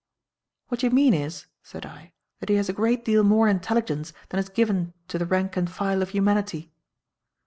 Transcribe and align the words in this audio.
"What 0.69 0.81
you 0.81 0.89
mean 0.89 1.13
is," 1.13 1.45
said 1.61 1.85
I, 1.85 2.13
"that 2.39 2.49
he 2.49 2.55
has 2.55 2.67
a 2.69 2.73
great 2.73 3.05
deal 3.05 3.21
more 3.23 3.47
intelligence 3.47 4.13
than 4.29 4.39
is 4.39 4.49
given 4.49 4.95
to 5.09 5.19
the 5.19 5.27
rank 5.27 5.55
and 5.55 5.69
file 5.69 6.01
of 6.01 6.09
humanity." 6.09 6.73